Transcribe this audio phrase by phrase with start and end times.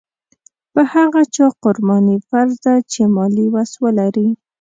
[0.73, 4.27] په هغه چا قرباني فرض ده چې مالي وس ولري.